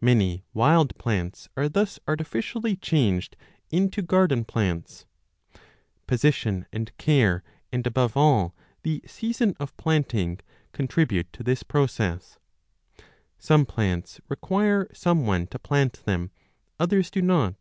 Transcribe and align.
Many 0.00 0.42
wild 0.54 0.96
plants 0.96 1.50
are 1.54 1.68
thus 1.68 1.98
4 2.04 2.04
o 2.06 2.06
artificially 2.12 2.76
changed 2.76 3.36
into 3.70 4.00
garden 4.00 4.42
plants. 4.46 5.04
Position 6.06 6.64
and 6.72 6.96
care, 6.96 7.40
8ai 7.40 7.42
b 7.42 7.68
and, 7.72 7.86
above 7.86 8.16
all, 8.16 8.54
the 8.84 9.02
season 9.06 9.54
of 9.60 9.76
planting, 9.76 10.40
contribute 10.72 11.30
to 11.34 11.42
this 11.42 11.62
process. 11.62 12.38
Some 13.36 13.66
plants 13.66 14.18
require 14.30 14.88
some 14.94 15.26
one 15.26 15.46
to 15.48 15.58
plant 15.58 16.02
them, 16.06 16.30
others 16.80 17.10
do 17.10 17.20
not. 17.20 17.56